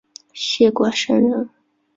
[0.33, 1.47] 谢冠生人。